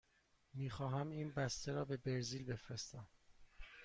می 0.53 0.69
خواهم 0.69 1.09
این 1.09 1.31
بسته 1.31 1.71
را 1.71 1.85
به 1.85 1.97
برزیل 1.97 2.45
بفرستم. 2.45 3.07